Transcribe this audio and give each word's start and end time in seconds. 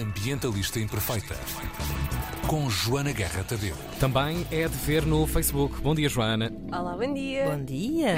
Ambientalista 0.00 0.78
Imperfeita. 0.78 1.34
Com 2.46 2.70
Joana 2.70 3.10
Guerra 3.12 3.42
Tadeu. 3.42 3.74
Também 3.98 4.46
é 4.52 4.68
de 4.68 4.76
ver 4.76 5.04
no 5.04 5.26
Facebook. 5.26 5.80
Bom 5.80 5.94
dia, 5.94 6.08
Joana. 6.08 6.52
Olá, 6.70 6.96
bom 6.96 7.12
dia. 7.12 7.44
Bom 7.50 7.64
dia! 7.64 8.14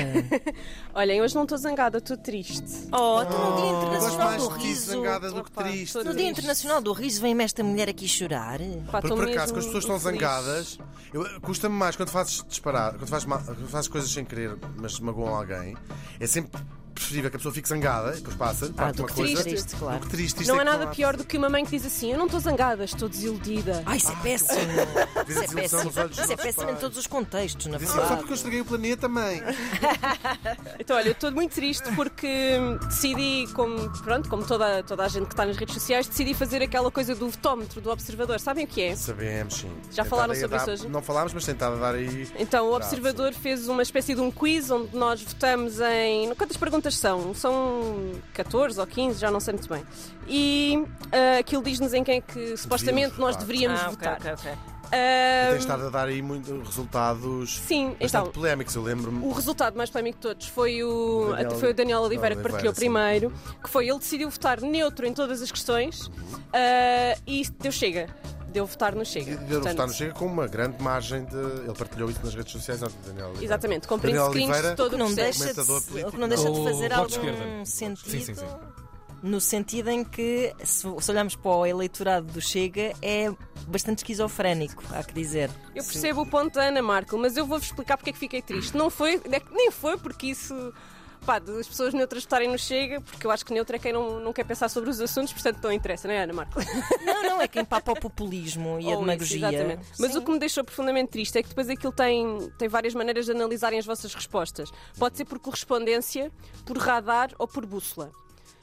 Olhem, 0.95 1.23
hoje 1.23 1.35
não 1.35 1.45
estou 1.45 1.57
zangada, 1.57 1.99
estou 1.99 2.17
triste. 2.17 2.63
Oh, 2.93 3.25
tu 3.25 3.33
no 3.39 3.57
Dia 3.57 3.73
Gosto 3.73 3.87
Internacional 3.87 4.39
do 4.39 4.49
Riso. 4.49 4.87
zangada 4.91 5.29
do 5.31 5.45
que 5.45 5.51
Opa, 5.51 5.65
triste. 5.65 5.95
No 5.97 6.15
Dia. 6.15 6.29
Internacional 6.29 6.83
do 6.83 6.93
Riso 6.93 7.23
vem-me 7.23 7.43
esta 7.45 7.65
mulher 7.65 7.89
aqui 7.89 8.07
chorar. 8.07 8.59
Pá, 8.91 9.01
Porque 9.01 9.09
tô 9.09 9.15
por 9.17 9.29
acaso, 9.29 9.55
mesmo 9.55 9.55
quando 9.55 9.59
as 9.59 9.65
pessoas 9.67 9.85
estão 9.85 9.99
zangadas, 9.99 10.79
eu- 11.13 11.41
custa-me 11.41 11.75
mais 11.75 11.97
quando 11.97 12.11
fazes 12.11 12.45
disparar, 12.47 12.95
quando 12.95 13.09
fazes, 13.09 13.25
quando 13.27 13.69
fazes 13.69 13.89
coisas 13.89 14.11
sem 14.11 14.25
querer, 14.27 14.57
mas 14.77 15.01
magoam 15.01 15.35
alguém. 15.35 15.75
É 16.21 16.27
sempre 16.27 16.61
preferível 16.99 17.31
que 17.31 17.37
a 17.37 17.39
pessoa 17.39 17.55
fique 17.55 17.69
zangada, 17.69 18.13
e 18.13 18.17
depois 18.17 18.37
passa, 18.37 18.67
Ah, 18.67 18.73
parte 18.73 18.97
do 18.97 19.03
uma 19.03 19.09
que 19.09 19.15
coisa. 19.15 19.43
triste, 19.43 19.77
claro. 19.77 19.99
do 20.01 20.05
que 20.07 20.11
triste. 20.11 20.41
Isto 20.43 20.49
Não 20.53 20.57
é 20.61 20.65
que 20.65 20.65
nada 20.71 20.87
pior 20.89 21.17
do 21.17 21.25
que 21.25 21.37
uma 21.39 21.49
mãe 21.49 21.65
que 21.65 21.71
diz 21.71 21.87
assim: 21.87 22.13
Eu 22.13 22.19
não 22.19 22.27
estou 22.27 22.41
zangada, 22.41 22.85
estou 22.85 23.09
desiludida. 23.09 23.83
Ai, 23.87 23.97
isso 23.99 24.13
é 24.13 24.17
péssimo! 24.17 24.59
Vês 24.59 25.29
Isso 25.29 25.39
é 25.39 25.47
desilusão 25.47 25.55
péssimo. 25.55 25.85
nos 25.85 25.97
olhos 25.97 26.11
dos 26.11 26.19
Isso 26.19 26.33
é 26.33 26.37
nossos 26.37 26.45
péssimo 26.45 26.63
em 26.65 26.67
pais. 26.67 26.81
todos 26.81 26.99
os 26.99 27.07
contextos, 27.07 27.67
na 27.67 27.79
Diz 27.79 27.89
assim, 27.89 27.93
Só 27.95 28.01
verdade. 28.01 28.19
porque 28.21 28.33
eu 28.33 28.37
estraguei 28.37 28.61
o 28.61 28.65
planeta, 28.65 29.09
mãe. 29.09 29.43
Então, 30.81 30.97
olha, 30.97 31.09
eu 31.09 31.13
estou 31.13 31.31
muito 31.33 31.55
triste 31.55 31.91
porque 31.95 32.57
decidi, 32.89 33.47
como, 33.55 33.91
pronto, 34.03 34.29
como 34.29 34.45
toda, 34.47 34.83
toda 34.83 35.05
a 35.05 35.09
gente 35.09 35.27
que 35.27 35.33
está 35.33 35.45
nas 35.45 35.57
redes 35.57 35.75
sociais, 35.75 36.07
decidi 36.07 36.35
fazer 36.35 36.63
aquela 36.63 36.91
coisa 36.91 37.15
do 37.15 37.29
votómetro, 37.29 37.81
do 37.81 37.91
observador. 37.91 38.39
Sabem 38.41 38.65
o 38.65 38.69
que 38.69 38.83
é? 38.83 38.97
Sabemos, 38.97 39.55
sim. 39.55 39.71
Já 39.93 40.05
falaram 40.05 40.35
sobre 40.35 40.49
dar- 40.57 40.63
isso 40.63 40.71
hoje? 40.71 40.89
Não 40.89 41.03
falámos, 41.03 41.33
mas 41.35 41.45
tentada 41.45 41.77
dar 41.77 41.95
aí. 41.95 42.29
Então, 42.39 42.67
o 42.71 42.75
Observador 42.77 43.33
fez 43.35 43.69
uma 43.69 43.83
espécie 43.83 44.15
de 44.15 44.21
um 44.21 44.31
quiz 44.31 44.71
onde 44.71 44.97
nós 44.97 45.21
votamos 45.23 45.81
em. 45.81 46.33
Quantas 46.35 46.57
perguntas 46.57 46.88
são? 46.97 47.35
São 47.35 48.13
14 48.35 48.79
ou 48.81 48.87
15, 48.87 49.19
já 49.21 49.31
não 49.31 49.41
sei 49.41 49.55
muito 49.55 49.69
bem. 49.69 49.85
E 50.27 50.85
ah, 51.13 51.39
aquilo 51.39 51.63
diz-nos 51.63 51.93
em 51.95 52.03
quem 52.05 52.17
é 52.19 52.21
que 52.21 52.57
supostamente 52.57 53.19
nós 53.19 53.35
votar. 53.35 53.47
deveríamos 53.47 53.81
Ah, 53.81 53.85
ok, 53.91 53.97
votar. 53.97 54.15
ok, 54.17 54.33
ok. 54.33 54.53
Ah, 54.91 55.51
Tens 55.51 55.59
estado 55.61 55.87
a 55.87 55.91
dar 55.91 56.09
aí 56.09 56.23
muito 56.23 56.63
resultados 56.63 57.59
sim, 57.59 57.89
bastante 57.91 58.07
então. 58.07 58.27
polémicos, 58.33 58.75
eu 58.75 58.83
lembro-me. 58.83 59.23
O 59.27 59.33
resultado 59.33 59.77
mais 59.77 59.91
polémico 59.91 60.17
de 60.17 60.23
todos 60.23 60.47
foi 60.49 60.83
o, 60.83 61.27
Daniel- 61.37 61.51
foi 61.59 61.71
o 61.71 61.75
Daniel 61.75 62.01
Oliveira 62.01 62.35
que 62.37 62.43
partilhou 62.43 62.73
sim. 62.75 62.81
primeiro, 62.81 63.31
que 63.63 63.69
foi 63.69 63.87
ele 63.87 63.99
decidiu 63.99 64.31
votar 64.31 64.63
neutro 64.63 65.07
em 65.07 65.13
todas 65.13 65.43
as 65.43 65.51
questões 65.53 66.11
ah, 66.55 67.19
e 67.27 67.47
deu 67.61 67.71
chega. 67.71 68.09
Deu 68.59 68.67
votar 68.67 68.95
no 68.95 69.05
Chega. 69.05 69.31
E 69.33 69.37
Deu 69.37 69.47
Portanto, 69.61 69.73
votar 69.73 69.87
no 69.87 69.93
Chega 69.93 70.13
com 70.15 70.27
uma 70.27 70.49
grande 70.49 70.83
margem 70.83 71.25
de. 71.25 71.37
Ele 71.37 71.75
partilhou 71.79 72.11
isso 72.11 72.21
nas 72.25 72.35
redes 72.35 72.51
sociais 72.53 72.83
ontem, 72.83 72.97
Daniel. 73.07 73.27
Oliveira. 73.27 73.45
Exatamente, 73.47 73.87
com 73.87 73.99
print 73.99 74.15
Daniel 74.15 74.31
screens 74.33 74.63
de 74.71 74.77
todo 74.77 74.95
o 74.95 74.99
não 74.99 75.07
processo. 75.07 75.45
deixa 75.45 75.61
de, 75.63 75.67
político. 75.67 76.09
o 76.09 76.13
que 76.13 76.19
não 76.19 76.29
deixa 76.29 76.51
de 76.51 76.59
O 76.59 76.65
fazer 76.65 76.93
algum 76.93 77.07
Esquerda. 77.07 77.65
sentido. 77.65 78.11
Sim, 78.11 78.21
sim, 78.21 78.35
sim. 78.35 78.47
No 79.23 79.41
sentido 79.41 79.91
em 79.91 80.05
que, 80.05 80.55
se, 80.63 80.87
se 81.01 81.11
olharmos 81.11 81.35
para 81.35 81.51
o 81.51 81.67
eleitorado 81.67 82.27
do 82.33 82.41
Chega, 82.41 82.93
é 83.03 83.33
bastante 83.67 83.99
esquizofrénico, 83.99 84.83
há 84.93 85.03
que 85.03 85.13
dizer. 85.13 85.51
Eu 85.75 85.83
percebo 85.85 86.23
o 86.23 86.27
ponto 86.27 86.55
da 86.55 86.65
Ana 86.69 86.83
Marco, 86.83 87.17
mas 87.19 87.37
eu 87.37 87.45
vou-vos 87.47 87.67
explicar 87.67 87.97
porque 87.97 88.11
é 88.11 88.13
que 88.13 88.19
fiquei 88.19 88.43
triste. 88.43 88.77
Não 88.77 88.91
foi, 88.91 89.21
é 89.31 89.41
que 89.41 89.53
nem 89.53 89.71
foi 89.71 89.97
porque 89.99 90.27
isso. 90.29 90.73
Pá, 91.25 91.39
das 91.39 91.69
pessoas 91.69 91.93
neutras 91.93 92.23
votarem 92.25 92.49
no 92.49 92.59
Chega, 92.59 93.01
porque 93.01 93.27
eu 93.27 93.31
acho 93.31 93.45
que 93.45 93.53
neutro 93.53 93.77
é 93.77 93.79
quem 93.79 93.93
não, 93.93 94.19
não 94.21 94.33
quer 94.33 94.45
pensar 94.45 94.69
sobre 94.69 94.91
os 94.91 95.01
assuntos, 95.01 95.33
portanto 95.33 95.63
não 95.63 95.73
interessa, 95.73 96.09
não 96.09 96.15
é, 96.15 96.23
Ana 96.23 96.33
Marco? 96.33 96.59
Não, 97.05 97.23
não, 97.23 97.41
é 97.43 97.49
quem 97.49 97.65
papa 97.65 97.93
o 97.93 98.01
populismo 98.01 98.79
e 98.81 98.85
a 98.85 98.89
Ou 98.89 98.93
isso, 98.95 99.01
demagogia. 99.01 99.49
exatamente. 99.49 99.87
Mas 99.99 100.13
Sim. 100.13 100.19
o 100.19 100.23
que 100.23 100.31
me 100.31 100.39
deixou 100.39 100.65
profundamente 100.65 101.11
triste 101.11 101.39
é 101.39 101.43
que 101.43 101.49
depois 101.51 101.69
aquilo 101.69 101.93
tem, 101.93 102.51
tem 102.59 102.69
várias 102.69 102.95
maneiras 102.95 103.27
de 103.27 103.33
analisarem 103.33 103.79
as 103.79 103.87
vossas 103.87 104.15
respostas. 104.15 104.71
Pode 104.99 105.17
ser 105.17 105.25
por 105.25 105.39
correspondência, 105.39 106.33
por 106.65 106.79
radar 106.79 107.31
ou 107.39 107.47
por 107.47 107.67
bússola. 107.67 108.11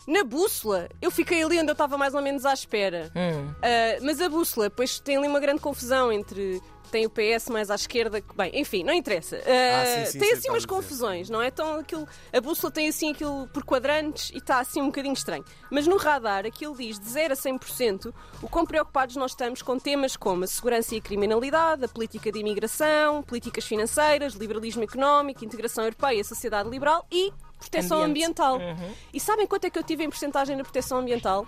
Na 0.07 0.23
bússola, 0.23 0.87
eu 1.01 1.09
fiquei 1.09 1.43
ali 1.43 1.57
onde 1.59 1.69
eu 1.69 1.73
estava 1.73 1.97
mais 1.97 2.13
ou 2.13 2.21
menos 2.21 2.45
à 2.45 2.53
espera. 2.53 3.11
Hum. 3.15 3.53
Ah, 3.61 3.97
mas 4.01 4.21
a 4.21 4.29
bússola, 4.29 4.69
pois 4.69 4.99
tem 4.99 5.17
ali 5.17 5.27
uma 5.27 5.39
grande 5.39 5.61
confusão 5.61 6.11
entre. 6.11 6.61
Tem 6.91 7.03
o 7.05 7.09
PS 7.09 7.49
mais 7.49 7.71
à 7.71 7.75
esquerda, 7.75 8.21
que 8.21 8.33
bem, 8.37 8.51
enfim, 8.53 8.83
não 8.83 8.93
interessa. 8.93 9.37
Ah, 9.37 9.81
Ah, 9.81 10.05
sim, 10.05 10.11
sim, 10.11 10.19
tem 10.19 10.31
assim 10.33 10.49
umas 10.49 10.65
confusões, 10.67 11.29
não 11.29 11.41
é? 11.41 11.47
Então 11.47 11.79
aquilo, 11.79 12.07
a 12.31 12.39
bússola 12.39 12.71
tem 12.71 12.87
assim 12.87 13.11
aquilo 13.11 13.47
por 13.47 13.65
quadrantes 13.65 14.29
e 14.29 14.37
está 14.37 14.59
assim 14.59 14.81
um 14.81 14.85
bocadinho 14.85 15.13
estranho. 15.15 15.43
Mas 15.71 15.87
no 15.87 15.97
radar 15.97 16.45
aquilo 16.45 16.77
diz 16.77 16.99
de 16.99 17.09
0 17.09 17.33
a 17.33 17.35
100% 17.35 18.13
o 18.41 18.47
quão 18.47 18.65
preocupados 18.65 19.15
nós 19.15 19.31
estamos 19.31 19.63
com 19.63 19.77
temas 19.79 20.15
como 20.15 20.43
a 20.43 20.47
segurança 20.47 20.93
e 20.95 20.99
a 20.99 21.01
criminalidade, 21.01 21.83
a 21.83 21.87
política 21.87 22.31
de 22.31 22.39
imigração, 22.39 23.23
políticas 23.23 23.65
financeiras, 23.65 24.33
liberalismo 24.33 24.83
económico, 24.83 25.43
integração 25.43 25.83
europeia, 25.83 26.23
sociedade 26.23 26.69
liberal 26.69 27.05
e 27.11 27.33
proteção 27.69 27.97
Ambiente. 28.01 28.09
ambiental. 28.39 28.57
Uhum. 28.57 28.93
E 29.13 29.19
sabem 29.19 29.45
quanto 29.47 29.65
é 29.65 29.69
que 29.69 29.77
eu 29.79 29.83
tive 29.83 30.03
em 30.03 30.09
porcentagem 30.09 30.55
na 30.55 30.63
proteção 30.63 30.99
ambiental? 30.99 31.45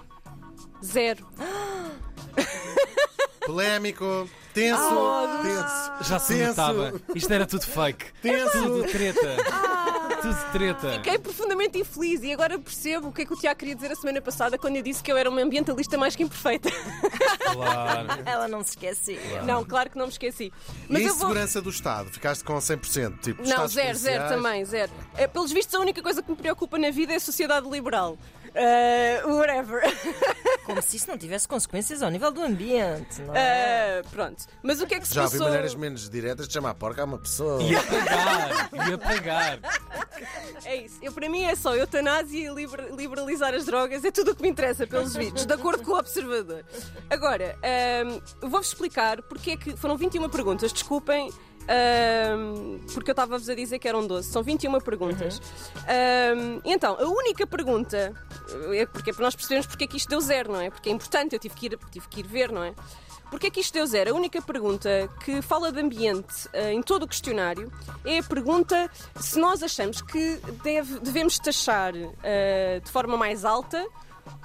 Zero. 0.84 1.26
Polémico, 3.46 4.30
tenso, 4.54 4.82
Ah, 4.82 5.40
tenso. 5.42 6.10
Já 6.10 6.20
se 6.20 6.34
Tenso. 6.36 6.50
notava. 6.50 6.94
Isto 7.16 7.32
era 7.34 7.46
tudo 7.46 7.66
fake. 7.66 8.06
Tudo 8.52 8.84
treta. 8.92 9.36
Tudo 10.28 10.52
treta. 10.52 10.92
Fiquei 10.94 11.18
profundamente 11.18 11.80
infeliz 11.80 12.22
e 12.24 12.34
agora 12.34 12.60
percebo 12.60 13.08
o 13.10 13.12
que 13.14 13.22
é 13.22 13.26
que 13.26 13.34
o 13.34 13.38
Tiago 13.38 13.58
queria 13.58 13.76
dizer 13.76 13.92
a 13.92 13.96
semana 13.96 14.22
passada 14.22 14.58
quando 14.58 14.76
eu 14.76 14.82
disse 14.82 15.02
que 15.02 15.12
eu 15.12 15.18
era 15.18 15.30
uma 15.30 15.42
ambientalista 15.42 15.98
mais 15.98 16.16
que 16.16 16.24
imperfeita. 16.24 16.70
Claro. 17.54 18.08
Ela 18.26 18.48
não 18.48 18.64
se 18.64 18.72
esquece. 18.72 19.20
Não, 19.46 19.64
claro 19.64 19.90
que 19.90 19.98
não 19.98 20.06
me 20.08 20.12
esqueci. 20.12 20.52
E 20.90 20.94
Mas 20.94 21.02
eu 21.04 21.10
vou. 21.10 21.28
segurança 21.28 21.62
do 21.62 21.70
Estado? 21.70 22.10
Ficaste 22.10 22.44
com 22.44 22.56
100%? 22.58 23.20
Tipo, 23.22 23.44
Não, 23.48 23.68
zero, 23.68 23.98
zero 23.98 23.98
policiais? 23.98 24.30
também, 24.30 24.66
zero. 24.66 24.92
É, 25.16 25.28
pelos 25.28 25.52
vistos, 25.52 25.74
a 25.76 25.80
única 25.80 26.02
coisa 26.02 26.22
que 26.22 26.30
me 26.30 26.38
preocupa 26.38 26.78
na 26.78 26.92
vida 26.92 27.14
é 27.14 27.16
a 27.16 27.20
sociedade 27.20 27.70
liberal. 27.70 28.18
Uh, 28.58 29.36
whatever. 29.36 29.82
Como 30.66 30.82
se 30.82 30.98
isso 30.98 31.08
não 31.08 31.18
tivesse 31.18 31.48
consequências 31.48 32.02
ao 32.02 32.10
nível 32.10 32.32
do 32.32 32.42
ambiente, 32.42 33.22
não 33.22 33.36
é? 33.36 34.02
Uh, 34.04 34.10
pronto. 34.10 34.46
Mas 34.64 34.82
o 34.82 34.88
que 34.88 34.96
é 34.96 35.00
que 35.00 35.08
se 35.08 35.14
Já 35.14 35.24
ouvi 35.24 35.34
passou? 35.34 35.48
maneiras 35.48 35.76
menos 35.76 36.10
diretas 36.10 36.48
de 36.48 36.54
chamar 36.54 36.74
porca 36.74 37.04
a 37.04 37.06
uma 37.06 37.20
pessoa. 37.20 37.62
Ia 37.62 37.82
pagar. 37.84 38.70
Ia 38.90 38.98
pagar. 38.98 39.60
É 40.78 40.86
isso. 40.86 41.00
Eu, 41.02 41.12
para 41.12 41.30
mim 41.30 41.44
é 41.44 41.56
só 41.56 41.76
eutanásia 41.76 42.50
e 42.50 42.54
liber- 42.54 42.94
liberalizar 42.96 43.54
as 43.54 43.66
drogas. 43.66 44.04
É 44.06 44.12
tudo 44.12 44.32
o 44.32 44.36
que 44.36 44.42
me 44.42 44.50
interessa, 44.50 44.86
pelos 44.86 45.16
vídeos, 45.16 45.46
de 45.46 45.54
acordo 45.54 45.84
com 45.84 45.92
o 45.92 45.98
observador. 45.98 46.64
Agora, 47.10 47.58
ahm, 47.64 48.20
vou-vos 48.42 48.68
explicar 48.68 49.22
porque 49.24 49.52
é 49.52 49.58
que 49.58 49.76
foram 49.76 49.98
21 49.98 50.30
perguntas. 50.30 50.72
Desculpem. 50.74 51.32
ahm, 51.70 52.80
porque 52.94 53.10
eu 53.10 53.14
estava-vos 53.14 53.50
a 53.50 53.54
dizer 53.56 53.78
que 53.80 53.88
eram 53.90 54.06
12, 54.08 54.30
são 54.32 54.42
21 54.42 54.80
perguntas. 54.80 55.42
Ahm, 55.88 56.62
e 56.64 56.72
então, 56.72 56.96
a 56.98 57.06
única 57.08 57.46
pergunta 57.46 58.14
é 58.74 58.86
porque 58.86 59.12
para 59.12 59.24
nós 59.24 59.36
percebermos 59.36 59.68
porque 59.68 59.84
é 59.84 59.88
que 59.88 59.98
isto 59.98 60.08
deu 60.10 60.22
zero, 60.22 60.52
não 60.54 60.62
é? 60.62 60.70
Porque 60.70 60.90
é 60.90 60.94
importante, 60.94 61.34
eu 61.34 61.40
tive 61.40 61.56
que 61.56 61.66
ir, 61.66 61.80
tive 61.92 62.08
que 62.08 62.20
ir 62.22 62.28
ver, 62.28 62.52
não 62.54 62.64
é? 62.64 62.74
Porque 63.30 63.48
é 63.48 63.50
que 63.50 63.60
isto 63.60 63.74
deu 63.74 63.86
zero? 63.86 64.12
A 64.12 64.14
única 64.18 64.42
pergunta 64.42 65.10
que 65.24 65.42
fala 65.42 65.72
de 65.72 65.80
ambiente 65.82 66.48
eh, 66.54 66.72
em 66.72 66.82
todo 66.82 67.04
o 67.04 67.08
questionário 67.08 67.72
é 68.06 68.20
a 68.20 68.24
pergunta 68.24 68.90
se 69.20 69.38
nós 69.38 69.62
achamos 69.62 70.02
que 70.02 70.40
deve- 70.64 71.00
devemos 71.00 71.38
taxar 71.38 71.94
eh, 72.24 72.80
de 72.84 72.90
forma 72.92 73.18
mais 73.18 73.44
alta 73.44 73.86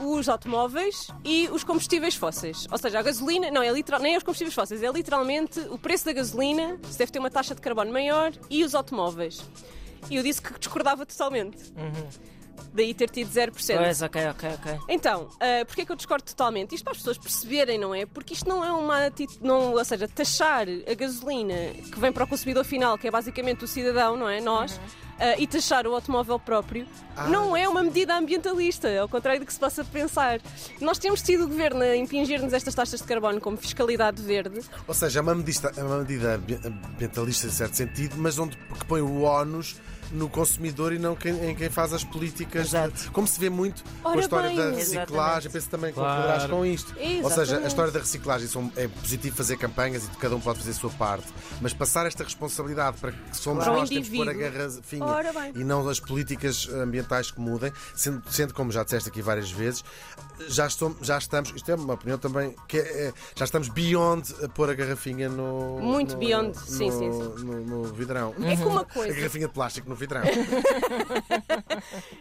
os 0.00 0.28
automóveis 0.28 1.08
e 1.24 1.48
os 1.52 1.64
combustíveis 1.64 2.14
fósseis. 2.14 2.66
Ou 2.70 2.78
seja, 2.78 2.98
a 2.98 3.02
gasolina, 3.02 3.50
não, 3.50 3.62
é 3.62 3.70
literal, 3.70 4.00
nem 4.00 4.16
os 4.16 4.22
combustíveis 4.22 4.54
fósseis, 4.54 4.82
é 4.82 4.90
literalmente 4.90 5.58
o 5.70 5.78
preço 5.78 6.04
da 6.04 6.12
gasolina, 6.12 6.78
se 6.88 6.98
deve 6.98 7.10
ter 7.12 7.18
uma 7.18 7.30
taxa 7.30 7.54
de 7.54 7.60
carbono 7.60 7.92
maior, 7.92 8.32
e 8.50 8.64
os 8.64 8.74
automóveis. 8.74 9.42
E 10.10 10.16
eu 10.16 10.22
disse 10.22 10.40
que 10.42 10.56
discordava 10.58 11.04
totalmente. 11.06 11.72
Daí 12.72 12.94
ter 12.94 13.10
tido 13.10 13.30
0%. 13.30 13.76
Pois, 13.76 14.02
ok, 14.02 14.28
ok, 14.28 14.50
ok. 14.54 14.78
Então, 14.88 15.22
uh, 15.24 15.66
porquê 15.66 15.82
é 15.82 15.84
que 15.84 15.92
eu 15.92 15.96
discordo 15.96 16.24
totalmente? 16.24 16.74
Isto 16.74 16.84
para 16.84 16.92
as 16.92 16.98
pessoas 16.98 17.18
perceberem, 17.18 17.78
não 17.78 17.94
é? 17.94 18.06
Porque 18.06 18.34
isto 18.34 18.48
não 18.48 18.64
é 18.64 18.72
uma 18.72 19.06
atitude, 19.06 19.40
não, 19.42 19.72
ou 19.72 19.84
seja, 19.84 20.08
taxar 20.08 20.66
a 20.90 20.94
gasolina 20.94 21.54
que 21.92 21.98
vem 21.98 22.12
para 22.12 22.24
o 22.24 22.26
consumidor 22.26 22.64
final, 22.64 22.96
que 22.98 23.06
é 23.08 23.10
basicamente 23.10 23.64
o 23.64 23.68
cidadão, 23.68 24.16
não 24.16 24.28
é? 24.28 24.40
Nós, 24.40 24.76
uh, 24.76 24.80
e 25.38 25.46
taxar 25.46 25.86
o 25.86 25.94
automóvel 25.94 26.38
próprio, 26.38 26.86
não 27.28 27.54
é 27.56 27.68
uma 27.68 27.82
medida 27.82 28.14
ambientalista, 28.16 28.88
ao 29.00 29.08
contrário 29.08 29.40
do 29.40 29.46
que 29.46 29.52
se 29.52 29.60
possa 29.60 29.84
pensar. 29.84 30.40
Nós 30.80 30.98
temos 30.98 31.20
tido 31.22 31.44
o 31.44 31.48
governo 31.48 31.82
a 31.82 31.96
impingir-nos 31.96 32.52
estas 32.52 32.74
taxas 32.74 33.00
de 33.00 33.06
carbono 33.06 33.40
como 33.40 33.56
fiscalidade 33.56 34.22
verde. 34.22 34.60
Ou 34.88 34.94
seja, 34.94 35.18
é 35.18 35.22
uma 35.22 35.34
medida, 35.34 35.72
é 35.76 35.82
uma 35.82 35.98
medida 35.98 36.34
ambi- 36.36 36.60
ambientalista 36.64 37.46
em 37.46 37.50
certo 37.50 37.74
sentido, 37.76 38.14
mas 38.16 38.38
onde 38.38 38.56
que 38.56 38.84
põe 38.86 39.02
o 39.02 39.22
ónus 39.22 39.76
no 40.12 40.28
consumidor 40.28 40.92
e 40.92 40.98
não 40.98 41.14
quem- 41.16 41.50
em 41.50 41.54
quem 41.54 41.70
faz 41.70 41.92
as 41.92 42.04
políticas. 42.04 42.66
Exato. 42.68 43.10
Como 43.12 43.26
se 43.26 43.40
vê 43.40 43.48
muito 43.50 43.82
com 44.02 44.08
Ora 44.10 44.18
a 44.18 44.20
história 44.22 44.48
bem. 44.48 44.56
da 44.58 44.62
Exatamente. 44.64 44.90
reciclagem, 44.96 45.50
penso 45.50 45.68
também 45.70 45.90
que 45.92 45.98
Claro. 45.98 46.22
concordarás 46.22 46.50
com 46.50 46.66
isto. 46.66 46.92
Ou 46.92 46.96
seja, 46.98 47.12
a 47.12 47.42
Exatamente. 47.42 47.66
história 47.68 47.92
da 47.92 47.98
reciclagem 48.00 48.48
são- 48.48 48.72
é 48.76 48.88
positivo 48.88 49.36
fazer 49.36 49.56
campanhas 49.56 50.04
e 50.04 50.08
cada 50.18 50.36
um 50.36 50.40
pode 50.40 50.58
fazer 50.58 50.70
a 50.72 50.74
sua 50.74 50.90
parte, 50.90 51.26
mas 51.60 51.72
passar 51.72 52.06
esta 52.06 52.22
responsabilidade 52.24 52.98
para 52.98 53.12
que 53.12 53.36
somos 53.36 53.64
Para 53.64 53.72
o 53.72 53.76
nós 53.76 53.88
que 53.88 53.94
temos 53.96 54.08
que 54.08 54.16
pôr 54.16 54.28
a 54.28 54.32
garrafinha 54.32 55.06
e 55.54 55.64
não 55.64 55.88
as 55.88 56.00
políticas 56.00 56.68
ambientais 56.68 57.30
que 57.30 57.40
mudem, 57.40 57.72
sendo, 57.94 58.22
sendo 58.30 58.54
como 58.54 58.70
já 58.70 58.84
disseste 58.84 59.08
aqui 59.08 59.22
várias 59.22 59.50
vezes, 59.50 59.84
já, 60.48 60.66
estou, 60.66 60.96
já 61.00 61.18
estamos, 61.18 61.52
isto 61.54 61.70
é 61.70 61.74
uma 61.74 61.94
opinião 61.94 62.18
também, 62.18 62.54
que 62.68 62.78
é- 62.78 63.06
é- 63.08 63.12
já 63.34 63.44
estamos 63.44 63.68
beyond 63.68 64.34
a 64.42 64.48
pôr 64.48 64.68
a 64.70 64.74
garrafinha 64.74 65.28
no. 65.28 65.78
Muito 65.80 66.14
no- 66.14 66.18
beyond, 66.18 66.54
sim, 66.58 66.90
no- 66.90 66.98
sim, 66.98 67.12
sim. 67.38 67.44
No, 67.44 67.60
no 67.64 67.84
vidrão. 67.92 68.34
É 68.42 68.56
que 68.56 68.62
uma 68.64 68.80
A 68.82 68.84
coisa. 68.84 69.14
garrafinha 69.14 69.46
de 69.46 69.54
plástico 69.54 69.88
no 69.88 69.94
anfitrião. 70.04 70.22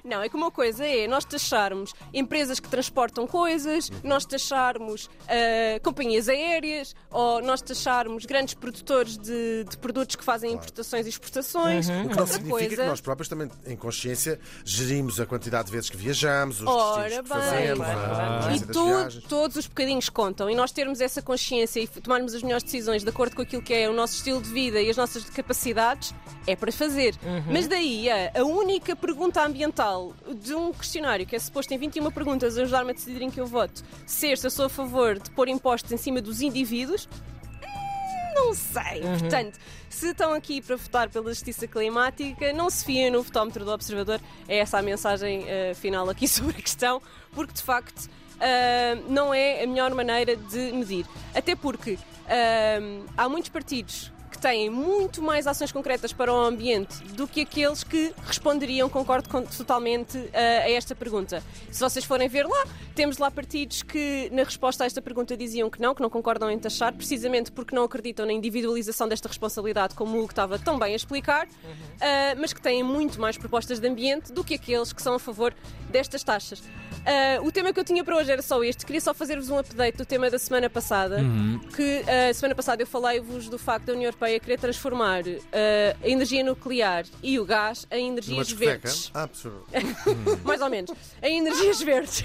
Não, 0.04 0.22
é 0.22 0.30
que 0.30 0.36
uma 0.36 0.52
coisa 0.52 0.86
é 0.86 1.08
nós 1.08 1.26
taxarmos 1.26 1.94
empresas 2.14 2.60
que 2.60 2.68
transportam 2.70 3.28
coisas, 3.28 3.90
nós 4.04 4.26
taxarmos 4.26 5.10
ah, 5.28 5.80
companhias 5.84 6.30
aéreas, 6.30 6.96
ou 7.10 7.42
nós 7.42 7.62
taxarmos 7.62 8.26
grandes 8.26 8.54
produtores 8.54 9.18
de, 9.18 9.66
de 9.70 9.78
produtos 9.78 10.16
que 10.16 10.24
fazem 10.24 10.54
importações 10.54 11.06
e 11.06 11.10
exportações. 11.10 11.88
O 11.88 11.92
que 11.92 11.98
não 11.98 12.08
Outra 12.10 12.26
significa 12.28 12.68
coisa. 12.68 12.84
que 12.84 12.90
nós 12.90 13.02
próprios 13.02 13.28
também, 13.28 13.50
em 13.66 13.76
consciência, 13.76 14.40
gerimos 14.66 15.20
a 15.20 15.26
quantidade 15.26 15.68
de 15.68 15.72
vezes 15.72 15.90
que 15.90 15.98
viajamos, 15.98 16.62
os 16.62 16.68
Ora 16.68 17.04
destinos 17.04 17.28
que 17.30 17.34
bem. 17.34 17.42
fazemos, 17.44 17.78
Claro, 17.78 18.00
a 18.00 18.40
claro. 18.40 19.18
E 19.18 19.22
todos 19.28 19.58
os 19.58 19.68
bocadinhos 19.68 20.10
contam 20.10 20.50
e 20.50 20.56
nós 20.56 20.72
termos 20.72 21.02
essa 21.02 21.22
consciência 21.22 21.80
e 21.80 21.88
tomarmos 21.88 22.34
as 22.34 22.44
melhores 22.44 22.64
decisões 22.64 23.04
de 23.04 23.10
acordo 23.10 23.36
com 23.36 23.42
aquilo 23.42 23.62
que 23.62 23.74
é 23.74 23.90
o 23.90 23.94
nosso 23.94 24.16
estilo 24.16 24.42
de 24.42 24.50
vida 24.50 24.82
e 24.82 24.90
as 24.90 24.98
nossas 24.98 25.24
capacidades 25.30 26.14
é 26.48 26.56
para 26.56 26.72
fazer. 26.72 27.16
Mas 27.52 27.68
daí 27.72 28.10
a, 28.10 28.32
a 28.36 28.44
única 28.44 28.96
pergunta 28.96 29.42
ambiental 29.42 30.14
de 30.42 30.54
um 30.54 30.74
questionário 30.74 31.26
que 31.26 31.36
é 31.36 31.40
suposto 31.40 31.74
em 31.74 31.78
21 31.78 32.12
perguntas 32.12 32.58
ajudar-me 32.58 32.92
a 32.92 32.94
decidir 32.94 33.22
em 33.22 33.32
que 33.32 33.40
eu 33.40 33.48
voto 33.48 33.82
ser 34.06 34.38
se 34.38 34.46
eu 34.46 34.52
sou 34.52 34.66
a 34.66 34.70
favor 34.70 35.18
de 35.18 35.32
pôr 35.32 35.48
impostos 35.48 35.90
em 35.92 35.98
cima 35.98 36.22
dos 36.22 36.42
indivíduos. 36.42 37.08
hum, 37.64 38.34
Não 38.36 38.54
sei. 38.54 39.02
Portanto, 39.20 39.58
se 39.90 40.10
estão 40.10 40.34
aqui 40.34 40.62
para 40.62 40.76
votar 40.76 41.10
pela 41.10 41.30
justiça 41.30 41.66
climática, 41.66 42.52
não 42.52 42.70
se 42.70 42.84
fiem 42.84 43.10
no 43.10 43.24
votómetro 43.24 43.64
do 43.64 43.72
Observador. 43.72 44.20
É 44.50 44.58
essa 44.58 44.78
a 44.78 44.82
mensagem 44.82 45.46
eh, 45.48 45.74
final 45.74 46.10
aqui 46.10 46.28
sobre 46.30 46.58
a 46.58 46.62
questão, 46.62 47.02
porque 47.32 47.54
de 47.54 47.62
facto 47.64 48.10
ah, 48.42 49.02
não 49.08 49.34
é 49.34 49.64
a 49.64 49.68
melhor 49.68 49.94
maneira 49.94 50.36
de 50.36 50.74
medir. 50.74 51.06
Até 51.34 51.56
porque 51.56 51.98
ah, 52.28 52.80
há 53.16 53.30
muitos 53.30 53.50
partidos 53.50 54.12
têm 54.42 54.70
muito 54.70 55.22
mais 55.22 55.46
ações 55.48 55.72
concretas 55.72 56.12
para 56.12 56.34
o 56.34 56.36
ambiente 56.38 56.98
do 57.14 57.28
que 57.28 57.42
aqueles 57.42 57.84
que 57.84 58.14
responderiam, 58.26 58.90
concordo 58.90 59.30
com- 59.30 59.44
totalmente 59.44 60.18
ah, 60.34 60.64
a 60.66 60.72
esta 60.72 60.96
pergunta. 60.96 61.44
Se 61.72 61.80
vocês 61.80 62.04
forem 62.04 62.28
ver 62.28 62.46
lá, 62.48 62.66
temos 62.96 63.18
lá 63.20 63.30
partidos 63.30 63.84
que 63.84 64.30
na 64.32 64.44
resposta 64.44 64.84
a 64.84 64.88
esta 64.88 65.02
pergunta 65.02 65.38
diziam 65.38 65.70
que 65.70 65.80
não, 65.80 65.94
que 65.94 66.02
não 66.02 66.10
concordam 66.10 66.50
em 66.50 66.58
taxar, 66.58 66.92
precisamente 66.94 67.52
porque 67.52 67.76
não 67.76 67.84
acreditam 67.84 68.26
na 68.26 68.34
individualização 68.34 69.08
desta 69.08 69.28
responsabilidade, 69.28 69.94
como 69.96 70.18
o 70.18 70.20
Hugo 70.22 70.32
estava 70.32 70.58
tão 70.58 70.78
bem 70.80 70.94
a 70.94 70.96
explicar, 70.96 71.48
ah, 72.02 72.36
mas 72.38 72.52
que 72.52 72.62
têm 72.62 72.82
muito 72.84 73.22
mais 73.22 73.38
propostas 73.38 73.80
de 73.80 73.88
ambiente 73.88 74.34
do 74.34 74.44
que 74.44 74.56
aqueles 74.56 74.92
que 74.92 75.02
são 75.02 75.14
a 75.16 75.20
favor 75.20 75.54
destas 75.90 76.24
taxas. 76.24 76.64
Ah, 77.06 77.42
o 77.42 77.52
tema 77.52 77.74
que 77.74 77.80
eu 77.80 77.84
tinha 77.84 78.04
para 78.04 78.16
hoje 78.16 78.32
era 78.32 78.42
só 78.42 78.64
este. 78.64 78.86
Queria 78.86 79.02
só 79.02 79.14
fazer-vos 79.14 79.50
um 79.50 79.58
update 79.58 79.98
do 79.98 80.06
tema 80.06 80.30
da 80.30 80.38
semana 80.40 80.70
passada. 80.70 81.20
Que 81.76 82.04
a 82.30 82.34
semana 82.34 82.56
passada 82.56 82.82
eu 82.82 82.88
falei-vos 82.88 83.50
do 83.50 83.58
facto 83.58 83.86
da 83.86 83.94
União 83.94 84.08
Europeia 84.08 84.40
querer 84.40 84.60
transformar 84.60 85.24
ah, 85.28 85.96
a 86.04 86.08
energia 86.08 86.44
nuclear 86.44 87.06
e 87.24 87.40
o 87.40 87.46
gás 87.46 87.88
em 87.92 88.10
energias 88.10 88.52
verdes. 88.52 89.12
Ah, 89.14 89.28
professor. 89.28 89.66
Mais 90.44 90.62
ou 90.62 90.70
menos. 90.70 90.92
Em 91.22 91.40
energias 91.40 91.82
verdes. 91.84 92.24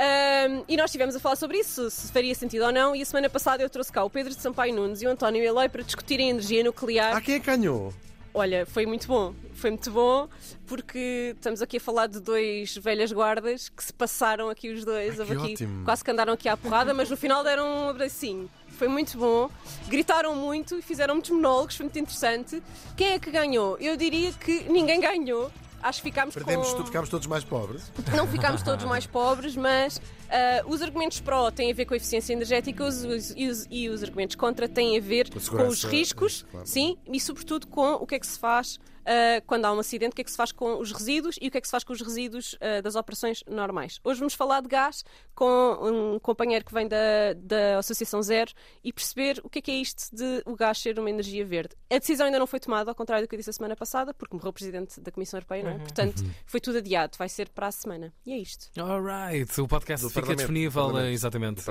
Ahm, 0.00 0.64
e 0.66 0.78
nós 0.78 0.86
estivemos 0.86 1.14
a 1.14 1.20
falar 1.20 1.36
sobre 1.36 1.58
isso, 1.58 1.90
se 1.90 2.10
faria 2.10 2.34
sentido 2.34 2.64
ou 2.64 2.72
não. 2.72 2.96
E 2.96 3.02
a 3.02 3.04
semana 3.04 3.28
passada 3.28 3.62
eu 3.62 3.68
trouxe 3.68 3.92
cá 3.92 4.02
o 4.02 4.08
Pedro 4.08 4.34
de 4.34 4.40
Sampaio 4.40 4.74
Nunes 4.74 5.02
e 5.02 5.06
o 5.06 5.10
António 5.10 5.42
Eloy 5.42 5.68
para 5.68 5.82
discutirem 5.82 6.30
energia 6.30 6.64
nuclear. 6.64 7.14
Ah, 7.14 7.20
quem 7.20 7.34
é 7.34 7.40
que 7.40 7.46
ganhou? 7.46 7.92
Olha, 8.32 8.64
foi 8.64 8.86
muito 8.86 9.06
bom. 9.08 9.34
Foi 9.54 9.70
muito 9.70 9.90
bom 9.90 10.28
porque 10.66 11.34
estamos 11.34 11.60
aqui 11.60 11.78
a 11.78 11.80
falar 11.80 12.06
de 12.06 12.20
dois 12.20 12.76
velhas 12.76 13.12
guardas 13.12 13.68
que 13.68 13.82
se 13.82 13.92
passaram 13.92 14.48
aqui 14.48 14.70
os 14.70 14.84
dois. 14.84 15.18
Ai, 15.18 15.20
houve 15.20 15.52
aqui, 15.52 15.68
quase 15.84 16.04
que 16.04 16.10
andaram 16.10 16.32
aqui 16.32 16.48
à 16.48 16.56
porrada, 16.56 16.94
mas 16.94 17.10
no 17.10 17.16
final 17.16 17.42
deram 17.42 17.66
um 17.66 17.88
abracinho. 17.88 18.48
Foi 18.78 18.88
muito 18.88 19.18
bom. 19.18 19.50
Gritaram 19.88 20.34
muito 20.34 20.78
e 20.78 20.82
fizeram 20.82 21.14
muitos 21.14 21.30
monólogos, 21.30 21.76
foi 21.76 21.84
muito 21.84 21.98
interessante. 21.98 22.62
Quem 22.96 23.08
é 23.08 23.18
que 23.18 23.30
ganhou? 23.30 23.76
Eu 23.78 23.96
diria 23.96 24.32
que 24.32 24.62
ninguém 24.70 25.00
ganhou. 25.00 25.50
Acho 25.82 26.02
que 26.02 26.08
ficámos 26.10 26.34
Perdemos 26.34 26.72
com... 26.74 26.84
ficámos 26.84 27.08
todos 27.08 27.26
mais 27.26 27.42
pobres. 27.44 27.90
Não 28.14 28.26
ficámos 28.26 28.62
todos 28.62 28.84
mais 28.84 29.06
pobres, 29.06 29.56
mas 29.56 30.00
ah, 30.30 30.62
os 30.66 30.82
argumentos 30.82 31.20
pró 31.20 31.50
têm 31.50 31.70
a 31.70 31.74
ver 31.74 31.86
com 31.86 31.94
a 31.94 31.96
eficiência 31.96 32.32
energética 32.32 32.84
os- 32.84 33.02
os- 33.04 33.30
e, 33.36 33.48
os, 33.48 33.66
e 33.70 33.88
os 33.88 34.02
argumentos 34.02 34.36
contra 34.36 34.68
têm 34.68 34.98
a 34.98 35.00
ver 35.00 35.30
Com 35.30 35.40
com, 35.56 35.66
os 35.68 35.82
riscos, 35.84 36.44
claro. 36.50 36.66
sim, 36.66 36.96
e 37.10 37.18
sobretudo 37.18 37.66
com 37.66 37.94
o 37.94 38.06
que 38.06 38.14
é 38.14 38.18
que 38.18 38.26
se 38.26 38.38
faz 38.38 38.78
ah, 39.10 39.42
quando 39.44 39.64
há 39.64 39.72
um 39.72 39.80
acidente, 39.80 40.12
o 40.12 40.14
que 40.14 40.22
é 40.22 40.24
que 40.24 40.30
se 40.30 40.36
faz 40.36 40.52
com 40.52 40.78
os 40.78 40.92
resíduos 40.92 41.36
e 41.40 41.48
o 41.48 41.50
que 41.50 41.58
é 41.58 41.60
que 41.60 41.66
se 41.66 41.72
faz 41.72 41.82
com 41.82 41.92
os 41.92 42.00
resíduos 42.00 42.56
ah, 42.60 42.80
das 42.80 42.94
operações 42.94 43.42
normais. 43.48 43.98
Hoje 44.04 44.20
vamos 44.20 44.34
falar 44.34 44.60
de 44.62 44.68
gás 44.68 45.04
com 45.34 46.14
um 46.14 46.18
companheiro 46.20 46.64
que 46.64 46.72
vem 46.72 46.86
da, 46.86 47.32
da 47.36 47.78
Associação 47.78 48.22
Zero 48.22 48.52
e 48.84 48.92
perceber 48.92 49.40
o 49.42 49.50
que 49.50 49.58
é 49.58 49.62
que 49.62 49.70
é 49.72 49.74
isto 49.74 50.14
de 50.14 50.42
o 50.46 50.54
gás 50.54 50.78
ser 50.78 50.96
uma 51.00 51.10
energia 51.10 51.44
verde. 51.44 51.74
A 51.90 51.98
decisão 51.98 52.26
ainda 52.26 52.38
não 52.38 52.46
foi 52.46 52.60
tomada, 52.60 52.88
ao 52.88 52.94
contrário 52.94 53.26
do 53.26 53.28
que 53.28 53.34
eu 53.34 53.38
disse 53.38 53.50
a 53.50 53.52
semana 53.52 53.74
passada, 53.74 54.14
porque 54.14 54.36
morreu 54.36 54.50
o 54.50 54.52
presidente 54.52 55.00
da 55.00 55.10
Comissão 55.10 55.38
Europeia, 55.38 55.64
não 55.64 55.70
é? 55.72 55.78
Portanto, 55.78 56.24
foi 56.46 56.60
tudo 56.60 56.78
adiado, 56.78 57.18
vai 57.18 57.28
ser 57.28 57.48
para 57.48 57.66
a 57.66 57.72
semana. 57.72 58.12
E 58.24 58.32
é 58.32 58.38
isto. 58.38 58.70
Alright, 58.80 59.60
o 59.60 59.66
podcast 59.66 60.06
Do 60.06 60.10
fica 60.10 60.36
disponível, 60.36 60.96
eh, 60.98 61.10
exatamente. 61.10 61.64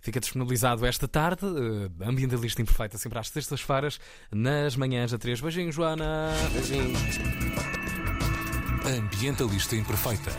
Fica 0.00 0.20
disponibilizado 0.20 0.86
esta 0.86 1.08
tarde, 1.08 1.46
eh, 1.46 2.04
ambientalista 2.06 2.62
imperfeita, 2.62 2.98
sempre 2.98 3.18
às 3.18 3.28
sextas-feiras, 3.28 3.98
nas 4.30 4.76
manhãs 4.76 5.12
a 5.12 5.18
três. 5.18 5.40
Beijinhos, 5.40 5.74
Joana. 5.74 6.30
Beijinhos. 6.52 7.18
Ambientalista 8.86 9.74
Imperfeita. 9.74 10.30